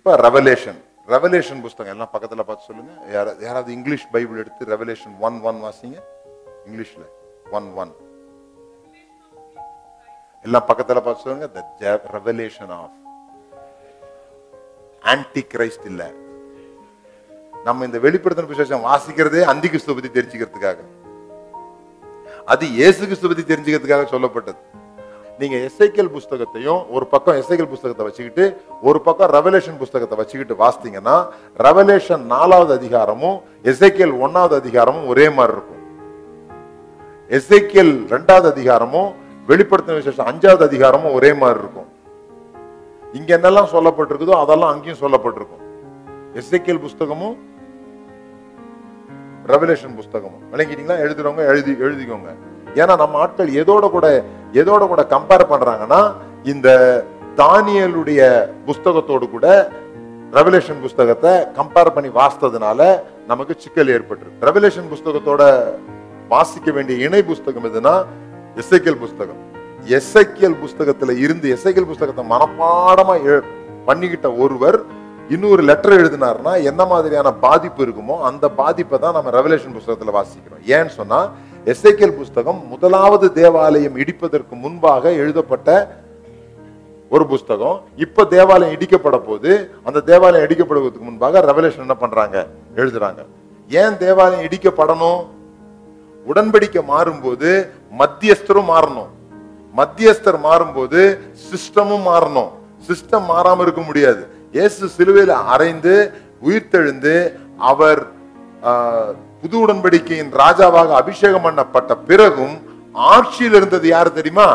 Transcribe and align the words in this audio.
இப்ப 0.00 0.12
revelation 0.16 0.76
revelation 1.12 1.58
புஸ்தகம். 1.64 1.92
எல்லாம் 1.92 2.10
பக்கத்துல 2.12 2.42
பார்த்து 2.48 2.68
சொல்லுங்க. 2.68 2.92
யாராவது 3.14 3.44
யாராவது 3.46 3.72
இங்கிலீஷ் 3.72 4.06
பைபிள் 4.12 4.38
எடுத்து 4.42 4.68
ரெவலேஷன் 4.74 5.14
ஒன் 5.26 5.36
ஒன் 5.48 5.58
வாசிங்க. 5.64 5.98
இங்கிலீஷில் 6.66 7.04
ஒன் 7.56 7.66
ஒன் 7.82 7.92
எல்லாம் 10.46 10.66
பக்கத்துல 10.70 11.00
பார்த்து 11.06 11.24
சொல்லுங்க. 11.24 11.48
The 11.80 12.00
Revelation 12.16 12.72
of 12.78 12.96
anti 15.12 15.42
Christ 15.54 15.86
இல்ல. 15.92 16.02
நம்ம 17.64 17.84
இந்த 17.84 17.98
வெளிப்படுத்தின 17.98 18.52
விசேஷம் 18.54 18.86
வாசிக்கிறதே 18.90 19.42
அந்தி 19.54 19.68
கிறிஸ்துவ 19.68 20.00
பத்தி 20.00 20.20
தெரிஞ்சுக்கிறதுக்காக. 20.20 20.78
அது 22.54 22.66
இயேசு 22.78 23.00
கிறிஸ்துவ 23.04 23.34
பத்தி 23.34 23.54
தெரிஞ்சுக்கிறதுக்காக 23.54 24.06
சொல்லப்பட்டது. 24.14 24.60
நீங்க 25.40 25.56
எஸ்ஐக்கல் 25.66 26.08
புஸ்தகத்தையும் 26.14 26.80
ஒரு 26.94 27.04
பக்கம் 27.12 27.36
எஸ்ஐக்கல் 27.40 27.70
புஸ்தகத்தை 27.72 28.04
வச்சுக்கிட்டு 28.06 28.44
ஒரு 28.88 28.98
பக்கம் 29.06 29.30
ரெவலேஷன் 29.36 29.76
புஸ்தகத்தை 29.82 30.16
வச்சுக்கிட்டு 30.20 30.54
வாசித்தீங்கன்னா 30.62 31.14
ரெவலேஷன் 31.66 32.24
நாலாவது 32.32 32.72
அதிகாரமும் 32.78 33.38
எஸ்ஐக்கியல் 33.70 34.14
ஒன்னாவது 34.24 34.54
அதிகாரமும் 34.62 35.06
ஒரே 35.12 35.26
மாதிரி 35.36 35.54
இருக்கும். 35.56 35.80
எஸ்ஐக்கியல் 37.38 37.92
ரெண்டாவது 38.14 38.48
அதிகாரமும் 38.54 39.10
வெளிப்படுத்தின 39.50 39.96
விசேஷம் 40.00 40.28
அஞ்சாவது 40.32 40.64
அதிகாரமும் 40.70 41.14
ஒரே 41.18 41.30
மாதிரி 41.42 41.60
இருக்கும். 41.62 41.88
இங்க 43.18 43.30
என்னெல்லாம் 43.38 43.72
சொல்லப்பட்டிருக்குதோ 43.76 44.36
அதெல்லாம் 44.42 44.72
அங்கேயும் 44.74 45.02
சொல்லப்பட்டிருக்கும். 45.04 45.64
எஸ்ஐக்கியல் 46.40 46.82
புஸ்தகமும் 46.86 47.36
ரெவலேஷன் 49.52 49.96
புஸ்தகமும். 50.00 50.44
விளங்கிட்டீங்களா? 50.52 50.98
எழுதுறவங்க 51.06 51.42
எழுதி 51.52 51.72
எழுதிக்கோங்க. 51.86 52.30
ஏன்னா 52.80 52.94
நம்ம 53.02 53.18
ஆட்கள் 53.18 53.56
எதோட 53.62 53.84
கூட 53.90 54.08
எதோட 54.52 54.82
கூட 54.88 55.02
கம்பேர் 55.14 55.50
பண்றாங்கன்னா 55.52 56.00
இந்த 56.42 56.68
தானியலுடைய 57.36 58.20
புஸ்தகத்தோடு 58.66 59.30
கூட 59.30 59.46
ரெவலேஷன் 60.32 60.80
புஸ்தகத்தை 60.80 61.30
கம்பேர் 61.58 61.94
பண்ணி 61.94 62.10
வாசித்ததுனால 62.18 62.80
நமக்கு 63.26 63.54
சிக்கல் 63.58 63.92
ஏற்பட்டுருக்கு. 63.94 64.44
ரெவலேஷன் 64.48 64.90
புஸ்தகத்தோட 64.92 65.42
வாசிக்க 66.28 66.70
வேண்டிய 66.70 67.06
இணை 67.06 67.22
புஸ்தகம் 67.22 67.66
எதுனா 67.70 67.94
எஸ்ஐக்கியல் 68.60 69.00
புஸ்தகம். 69.04 69.40
எஸ்ஐக்கியல் 69.96 70.56
புஸ்தகத்துல 70.62 71.16
இருந்து 71.24 71.56
எஸ்ஐக்கியல் 71.56 71.90
புஸ்தகத்தை 71.92 72.24
மனப்பாடமா 72.32 73.16
பண்ணிக்கிட்ட 73.86 74.38
ஒருவர் 74.38 74.78
இன்னொரு 75.34 75.62
லெட்டர் 75.62 75.92
எழுதினார்னா 75.92 76.52
என்ன 76.64 76.84
மாதிரியான 76.84 77.32
பாதிப்பு 77.32 77.80
இருக்குமோ 77.86 78.14
அந்த 78.28 78.48
பாதிப்பை 78.60 78.98
தான் 78.98 79.12
நம்ம 79.12 79.30
ரெவலேஷன் 79.30 79.74
புஸ்தகத்தில் 79.76 80.14
வாசிக்கிறோம். 80.14 80.62
ஏன்னு 80.66 80.86
சொன்னா 80.86 81.30
எஸ்ஐகேல் 81.64 82.16
புஸ்தகம் 82.16 82.66
முதலாவது 82.68 83.32
தேவாலயம் 83.32 83.96
இடிப்பதற்கு 83.96 84.54
முன்பாக 84.64 85.12
எழுதப்பட்ட 85.12 85.98
ஒரு 87.08 87.26
புஸ்தகம். 87.26 87.80
இப்ப 87.96 88.24
தேவாலயம் 88.24 88.78
இடிக்கப்பட 88.78 89.18
போது 89.18 89.70
அந்த 89.84 90.00
தேவாலயம் 90.00 90.48
இடிக்கப்படுவதற்கு 90.48 91.06
முன்பாக 91.10 91.40
ரெவலேஷன் 91.40 91.86
என்ன 91.86 91.94
பண்றாங்க? 91.94 92.46
எழுதுறாங்க. 92.76 93.20
ஏன் 93.68 93.96
தேவாலயம் 93.96 94.46
இடிக்கப்படணும்? 94.50 95.22
உடன்படிக்கை 96.34 96.84
மாறும்போது 96.92 97.68
மத்தியஸ்தரும் 97.98 98.70
மாறணும். 98.74 99.10
மத்தியஸ்தர் 99.76 100.38
மாறும்போது 100.48 101.18
சிஸ்டமும் 101.48 102.06
மாறணும். 102.10 102.50
சிஸ்டம் 102.88 103.30
மாறாம 103.32 103.60
இருக்க 103.60 103.80
முடியாது. 103.80 104.22
இயேசு 104.56 104.84
சிலுவையில் 104.96 105.34
அறைந்து 105.54 105.94
உயிர்த்தெழுந்து 106.46 107.14
அவர் 107.70 108.00
புது 109.42 109.56
உடன்படிக்கையின் 109.64 110.32
ராஜாவாக 110.42 110.90
அபிஷேகம் 111.02 111.44
பண்ணப்பட்ட 111.46 111.92
பிறகும் 112.08 112.54
ஆட்சியில் 113.12 113.56
இருந்தது 113.58 113.86
யாரு 113.94 114.10
தெரியுமா? 114.18 114.48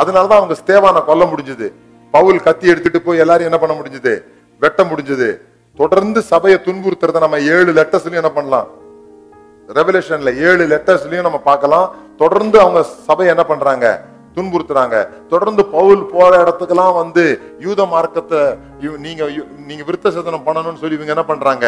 அதனாலதான் 0.00 0.40
அவங்க 0.40 0.56
ஸ்தேவான 0.62 1.02
கொல்ல 1.08 1.24
முடிஞ்சது. 1.32 1.66
பவுல் 2.14 2.44
கத்தி 2.46 2.66
எடுத்துட்டு 2.72 3.00
போய் 3.06 3.22
எல்லாரும் 3.22 3.48
என்ன 3.48 3.58
பண்ண 3.62 3.74
முடிஞ்சது? 3.78 4.12
வெட்ட 4.62 4.82
முடிஞ்சது. 4.90 5.28
தொடர்ந்து 5.80 6.20
சபையை 6.32 6.58
துன்புறுத்துறத 6.66 7.18
நம்ம 7.24 7.40
ஏழு 7.54 7.70
லெட்டர்ஸ்லயும் 7.78 8.22
என்ன 8.22 8.32
பண்ணலாம்? 8.36 8.68
ரெவலேஷன்ல 9.78 10.30
ஏழு 10.48 10.64
லெட்டர்ஸ்லயும் 10.72 11.26
நம்ம 11.28 11.40
பார்க்கலாம். 11.50 11.88
தொடர்ந்து 12.22 12.56
அவங்க 12.64 12.80
சபையை 13.08 13.32
என்ன 13.34 13.44
பண்றாங்க? 13.50 13.86
துன்புறுத்துறாங்க. 14.38 14.96
தொடர்ந்து 15.34 15.64
பவுல் 15.76 16.02
போற 16.14 16.32
இடத்துக்கெல்லாம் 16.44 16.96
வந்து 17.02 17.24
யூத 17.66 17.86
மார்க்கத்தை 17.94 18.42
நீங்க 19.06 19.22
நீங்க 19.68 19.84
விருத்த 19.90 20.14
சேதனம் 20.16 20.48
பண்ணணும்னு 20.48 20.82
சொல்லி 20.82 20.98
இவங்க 21.00 21.14
என்ன 21.16 21.26
பண்றாங்க? 21.32 21.66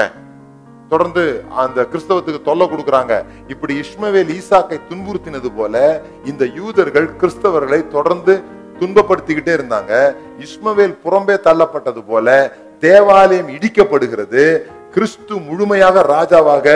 தொடர்ந்து 0.93 1.25
அந்த 1.63 1.81
கிறிஸ்தவத்துக்கு 1.91 2.47
தொல்லை 2.47 2.65
கொடுக்கறாங்க. 2.71 3.15
இப்படி 3.53 3.75
இஸ்மவேல் 3.83 4.33
ஈசாக்கை 4.39 4.79
துன்புறுத்தினது 4.89 5.51
போல 5.59 5.75
இந்த 6.31 6.45
யூதர்கள் 6.59 7.07
கிறிஸ்தவர்களை 7.21 7.79
தொடர்ந்து 7.97 8.35
துன்பப்படுத்திக்கிட்டே 8.81 9.53
இருந்தாங்க. 9.59 9.93
இஸ்மவேல் 10.47 10.95
புறம்பே 11.05 11.37
தள்ளப்பட்டது 11.47 12.03
போல 12.11 12.29
தேவாலயம் 12.85 13.51
இடிக்கப்படுகிறது. 13.57 14.45
கிறிஸ்து 14.95 15.35
முழுமையாக 15.49 16.03
ராஜாவாக 16.15 16.69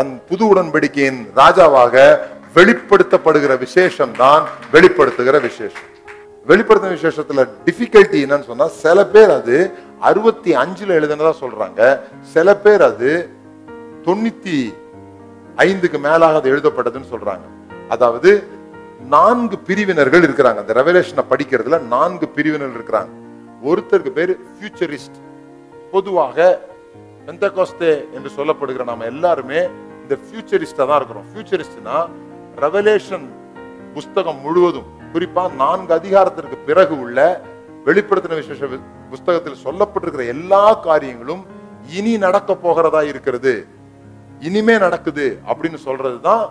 அந் 0.00 0.12
புது 0.28 0.44
உடன்படிக்கையின் 0.52 1.20
ராஜாவாக 1.40 1.96
வெளிப்படுத்தப்படுகிற 2.56 3.52
விசேஷம் 3.58 4.12
தான் 4.22 4.44
வெளிப்படுத்துகிற 4.74 5.36
விசேஷம். 5.48 5.86
வெளிப்படுத்தும் 6.50 6.94
விசேஷத்துல 6.98 7.42
டிஃபிகல்ட்டி 7.66 8.18
என்னன்னு 8.24 8.48
சொன்னா 8.50 8.66
சில 8.82 8.98
பேர் 9.14 9.32
அது 9.38 9.56
அறுபத்தி 10.08 10.50
அஞ்சுல 10.62 10.96
எழுதுனதா 10.98 11.32
சொல்றாங்க. 11.40 11.80
சில 12.34 12.54
பேர் 12.64 12.82
அது 12.90 13.10
தொண்ணூத்தி 14.06 14.58
ஐந்துக்கு 15.66 15.98
மேலாக 16.06 16.38
அது 16.40 16.52
எழுதப்பட்டதுன்னு 16.54 17.12
சொல்றாங்க. 17.14 17.46
அதாவது 17.94 18.30
நான்கு 19.14 19.56
பிரிவினர்கள் 19.68 20.24
இருக்கிறாங்க. 20.26 20.58
அந்த 20.64 20.74
ரெவலேஷனை 20.80 21.24
படிக்கிறதுல 21.32 21.80
நான்கு 21.94 22.28
பிரிவினர்கள் 22.36 22.78
இருக்கிறாங்க. 22.78 23.12
ஒருத்தருக்கு 23.68 24.12
பேர் 24.18 24.32
ஃபியூச்சரிஸ்ட் 24.54 25.18
பொதுவாக 25.92 26.48
பெந்தகோஸ்தே 27.26 27.92
என்று 28.16 28.30
சொல்லப்படுகிற 28.38 28.84
நாம 28.90 29.04
எல்லாருமே 29.04 29.60
இந்த 30.02 30.16
ஃபியூச்சரிஸ்டா 30.24 30.84
தான் 30.88 30.98
இருக்கிறோம். 31.00 31.28
ஃபியூச்சரிஸ்ட்னா 31.32 31.98
ரெவலேஷன் 32.62 33.26
புஸ்தகம் 33.94 34.40
முழுவதும் 34.44 34.88
குறிப்பா 35.12 35.44
நான்கு 35.62 35.92
அதிகாரத்திற்கு 35.98 36.56
பிறகு 36.68 36.94
உள்ள 37.04 37.18
வெளிப்படுத்தின 37.86 38.38
விசேஷ 38.40 38.60
புஸ்தகத்தில் 39.12 39.62
சொல்லப்பட்டிருக்கிற 39.66 40.24
எல்லா 40.34 40.64
காரியங்களும் 40.86 41.42
இனி 41.98 42.14
நடக்க 42.24 42.50
போகிறதா 42.54 43.00
இருக்கிறது. 43.10 43.52
இனிமே 44.48 44.74
நடக்குது 44.78 45.26
அப்படின்னு 45.50 45.78
சொல்றது 45.84 46.18
தான் 46.20 46.42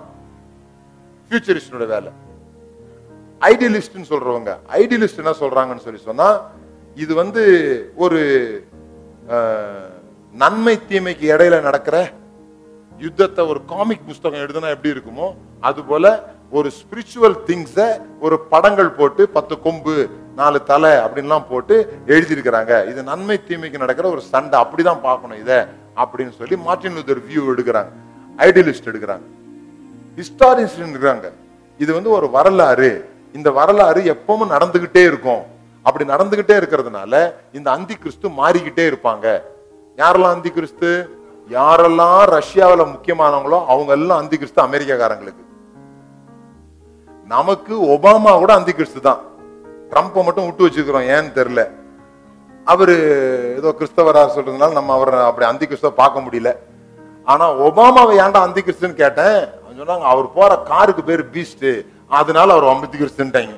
ஃபியூச்சரிஸ்டோட 1.28 1.86
வேலை. 1.94 2.12
ஐடியலிஸ்ட்னு 3.42 4.10
சொல்றவங்க 4.14 4.52
ஐடியலிஸ்ட் 4.82 5.22
என்ன 5.24 5.34
சொல்றாங்கன்னு 5.42 5.86
சொல்லி 5.88 6.02
சொன்னா 6.10 6.30
இது 6.98 7.14
வந்து 7.22 7.44
ஒரு 8.04 8.22
நன்மை 10.34 10.76
தீமைக்கு 10.90 11.26
இடையில 11.34 11.58
நடக்கிற 11.62 11.98
யுத்தத்தை 13.06 13.42
ஒரு 13.52 13.60
காமிக் 13.72 14.06
புஸ்தகம் 14.10 14.44
எழுதுனா 14.44 14.70
எப்படி 14.76 14.94
இருக்குமோ 14.94 15.28
அது 15.68 15.82
போல 15.90 16.06
ஒரு 16.58 16.70
ஸ்பிரிச்சுவல் 16.80 17.36
திங்ஸ 17.48 17.76
ஒரு 18.26 18.36
படங்கள் 18.52 18.92
போட்டு 19.00 19.24
பத்து 19.36 19.56
கொம்பு 19.66 19.96
நாலு 20.40 20.60
தலை 20.70 20.92
அப்படின்லாம் 21.06 21.46
போட்டு 21.50 21.76
எழுதியிருக்கிறாங்க. 22.14 22.74
இது 22.92 23.00
நன்மை 23.10 23.38
தீமைக்கு 23.48 23.82
நடக்கிற 23.84 24.08
ஒரு 24.16 24.22
சண்டை. 24.32 24.56
அப்படிதான் 24.64 25.02
பார்க்கணும் 25.08 25.42
இதை 25.44 25.60
அப்படின்னு 26.02 26.34
சொல்லி 26.40 26.56
மார்ட்டின் 26.68 26.96
லூதர் 26.98 27.22
வியூ 27.28 27.44
எடுக்கிறாங்க. 27.54 27.92
ஐடியலிஸ்ட் 28.48 28.90
எடுக்கிறாங்க. 28.92 29.26
ஹிஸ்டாரியன்ஸ் 30.20 30.80
எடுக்கிறாங்க 30.86 31.30
இது 31.80 31.92
வந்து 31.98 32.12
ஒரு 32.18 32.30
வரலாறு. 32.38 32.92
இந்த 33.38 33.50
வரலாறு 33.60 34.02
எப்பவும் 34.16 34.54
நடந்துகிட்டே 34.56 35.04
இருக்கும். 35.12 35.44
அப்படி 35.86 36.06
நடந்துகிட்டே 36.14 36.56
இருக்கிறதுனால 36.62 37.14
இந்த 37.58 37.68
அந்தி 37.76 37.96
கிறிஸ்து 38.04 38.28
மாறிக்கிட்டே 38.42 38.86
இருப்பாங்க. 38.92 39.26
யாரெல்லாம் 40.02 40.36
அந்தி 40.38 40.52
கிறிஸ்து 40.58 40.90
யாரெல்லாம் 41.56 42.22
ரஷ்யாவில் 42.38 42.92
முக்கியமானவங்களோ 42.94 43.58
அவங்க 43.74 43.92
எல்லாம் 43.98 44.20
அந்தி 44.22 44.38
கிறிஸ்து 44.40 44.60
அமெரிக்காக்காரங்களுக்கு. 44.68 45.44
நமக்கு 47.34 47.74
ஒபாமா 47.94 48.32
கூட 48.42 48.52
அந்தி 48.60 48.74
கிறிஸ்து 48.78 49.00
தான். 49.10 49.22
ட்ரம்ப்பை 49.92 50.22
மட்டும் 50.28 50.48
விட்டு 50.48 50.66
வச்சுக்கிறோம் 50.66 51.08
ஏன்னு 51.16 51.30
தெரியல. 51.38 51.64
அவர் 52.68 52.94
ஏதோ 53.60 53.70
கிறிஸ்தவரா 53.80 54.24
சொல்றதுனால 54.36 54.78
நம்ம 54.80 54.94
அவரை 54.98 55.20
அப்படி 55.28 55.46
அந்தி 55.50 55.66
கிறிஸ்துவ 55.68 55.92
பார்க்க 56.02 56.26
முடியல. 56.26 56.52
ஆனால் 57.32 57.60
ஒபாமாவை 57.68 58.16
ஏன்டா 58.24 58.42
அந்தி 58.48 58.62
கிறிஸ்துன்னு 58.66 59.02
கேட்டேன் 59.04 59.38
சொன்னாங்க 59.80 60.06
அவர் 60.12 60.28
போற 60.36 60.52
காருக்கு 60.72 61.02
பேர் 61.10 61.24
பீஸ்ட். 61.34 61.70
அதனால 62.20 62.54
அவர் 62.56 62.72
அம்பத்தி 62.74 62.98
கிறிஸ்துன்ட்டாங்க 63.00 63.56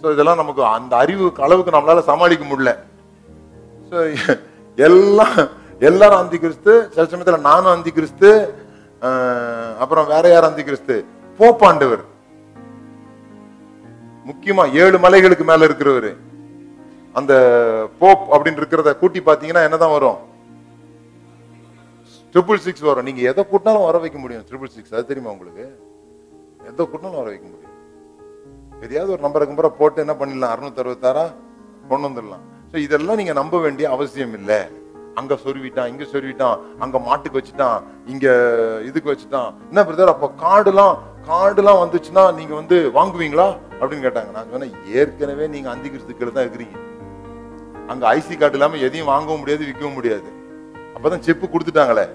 ஸோ 0.00 0.12
இதெல்லாம் 0.14 0.40
நமக்கு 0.42 0.62
அந்த 0.76 0.92
அறிவு 1.02 1.24
அளவுக்கு 1.46 1.74
நம்மளால 1.74 2.02
சமாளிக்க 2.10 2.44
முடியல. 2.50 2.72
ஸோ 3.88 3.96
எல்லாம் 4.78 5.38
எல்லாரும் 5.88 6.20
அந்தி 6.22 6.38
கிறிஸ்து 6.44 6.72
சில 6.94 7.04
சமயத்துல 7.10 7.40
நானும் 7.50 7.74
அந்தி 7.74 7.90
கிறிஸ்து 7.98 8.30
அப்புறம் 9.82 10.08
வேற 10.14 10.24
யார் 10.32 10.46
அந்தி 10.48 10.62
கிறிஸ்து 10.68 10.96
போப்பாண்டவர் 11.38 12.02
முக்கியமா 14.30 14.64
ஏழு 14.82 14.96
மலைகளுக்கு 15.04 15.44
மேல 15.50 15.66
இருக்கிறவர். 15.68 16.10
அந்த 17.18 17.32
போப் 18.00 18.26
அப்படின்னு 18.34 18.60
இருக்கிறத 18.60 18.90
கூட்டி 18.98 19.20
பாத்தீங்கன்னா 19.28 19.62
என்னதான் 19.66 19.94
வரும்? 19.94 20.18
ட்ரிபிள் 22.32 22.60
சிக்ஸ் 22.66 22.84
வரும். 22.88 23.06
நீங்க 23.08 23.22
எதை 23.30 23.42
கூட்டினாலும் 23.52 23.86
வர 23.88 23.98
வைக்க 24.02 24.18
முடியும் 24.24 24.44
ட்ரிபிள் 24.48 24.74
சிக்ஸ். 24.74 24.92
அது 24.96 25.08
தெரியுமா 25.10 25.32
உங்களுக்கு? 25.36 25.64
எதை 26.68 26.82
கூட்டினாலும் 26.84 27.20
வர 27.22 27.28
வைக்க 27.32 27.46
முடியும். 27.52 27.76
எதையாவது 28.84 29.14
ஒரு 29.14 29.24
நம்பரை 29.26 29.46
கும்பரை 29.48 29.70
போட்டு 29.80 30.04
என்ன 30.04 30.14
பண்ணிடலாம்? 30.20 30.52
அறுநூத்தி 30.54 30.82
அறுபத்தாறா 30.84 31.24
கொண்டு 31.90 32.06
வந்துடலாம். 32.08 32.44
ஸோ 32.70 32.76
இதெல்லாம் 32.86 33.20
நீங்க 33.22 33.34
நம்ப 33.40 33.58
வேண்டிய 33.66 33.88
அவசியம் 33.96 34.36
இல்லை. 34.40 34.60
அங்க 35.14 35.34
சொருவிட்டான் 35.34 35.86
இங்க 35.86 36.04
சொருவிட்டான் 36.04 36.60
அங்க 36.78 36.98
மாட்டுக்கு 36.98 37.40
வச்சுட்டான் 37.40 37.82
இங்க 38.06 38.26
இதுக்கு 38.84 39.12
வச்சுட்டான். 39.12 39.54
என்ன 39.68 39.84
பிரதர் 39.84 40.12
அப்ப 40.14 40.32
காடுலாம் 40.44 40.98
காடுலாம் 41.26 41.80
வந்துச்சுன்னா 41.84 42.34
நீங்க 42.34 42.54
வந்து 42.54 42.90
வாங்குவீங்களா? 42.94 43.56
அப்படின்னு 43.80 44.04
கேட்டாங்க. 44.06 44.30
நான் 44.32 44.50
சொன்னேன் 44.50 44.74
ஏற்கனவே 44.86 45.46
நீங்க 45.46 45.70
அந்திக்கிறதுக்கு 45.74 46.32
தான் 46.32 46.46
இருக்கிறீங்க. 46.46 46.76
அங்க 47.88 48.14
ஐசி 48.16 48.36
கார்டு 48.36 48.52
இல்லாம 48.52 48.76
எதையும் 48.76 49.06
வாங்கவும் 49.06 49.38
முடியாது 49.38 49.64
விற்கவும் 49.64 49.94
முடியாது. 49.94 50.28
அப்பதான் 50.96 51.24
செப்பு 51.26 51.46
கொடுத்துட்டாங்களே. 51.46 52.06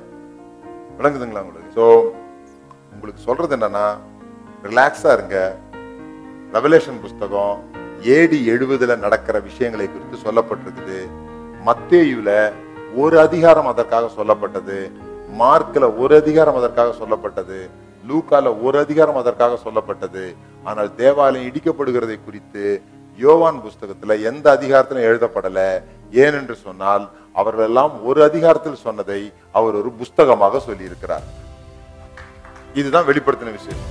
விளங்குதுங்களா 0.97 1.43
உங்களுக்கு? 1.45 1.71
ஸோ 1.77 1.85
உங்களுக்கு 2.93 3.21
சொல்றது 3.21 3.57
என்னன்னா 3.57 3.85
ரிலாக்ஸா 4.63 5.13
இருங்க. 5.13 5.57
ரெவலேஷன் 6.53 6.99
புஸ்தகம் 7.01 7.73
ஏடி 8.01 8.49
எழுபதுல 8.49 8.99
நடக்கிற 8.99 9.39
விஷயங்களை 9.39 9.89
குறித்து 9.89 10.31
சொல்லப்பட்டிருக்குது. 10.31 10.99
மத்தேயுல 11.67 12.53
ஒரு 13.01 13.17
அதிகாரம் 13.27 13.69
அதற்காக 13.71 14.09
சொல்லப்பட்டது 14.17 14.77
மார்க்கில் 15.39 15.87
ஒரு 16.01 16.13
அதிகாரம் 16.21 16.57
அதற்காக 16.59 16.93
சொல்லப்பட்டது 17.01 17.59
லூக்கால 18.09 18.51
ஒரு 18.65 18.77
அதிகாரம் 18.85 19.19
அதற்காக 19.21 19.57
சொல்லப்பட்டது. 19.65 20.23
ஆனால் 20.69 20.89
தேவாலயம் 21.01 21.47
இடிக்கப்படுகிறதை 21.49 22.17
குறித்து 22.25 22.65
யோவான் 23.17 23.59
புஸ்தகத்துல 23.65 24.17
எந்த 24.29 24.45
அதிகாரத்திலும் 24.57 25.07
எழுதப்படல. 25.09 25.59
ஏனென்று 26.23 26.55
சொன்னால் 26.65 27.05
அவர்கள் 27.41 27.67
எல்லாம் 27.69 27.93
ஒரு 28.09 28.19
அதிகாரத்தில் 28.29 28.83
சொன்னதை 28.85 29.21
அவர் 29.51 29.79
ஒரு 29.81 29.91
புஸ்தகமாக 30.01 30.61
சொல்லியிருக்கிறார். 30.67 31.25
இதுதான் 32.79 33.07
வெளிப்படுத்தின 33.09 33.55
விஷயம் 33.59 33.83